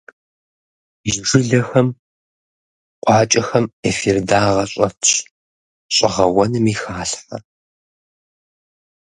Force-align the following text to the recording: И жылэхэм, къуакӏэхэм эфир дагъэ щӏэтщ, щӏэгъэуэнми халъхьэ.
И 1.09 1.11
жылэхэм, 1.27 1.87
къуакӏэхэм 3.03 3.65
эфир 3.89 4.17
дагъэ 4.29 4.65
щӏэтщ, 4.71 5.09
щӏэгъэуэнми 5.95 6.73
халъхьэ. 6.81 7.37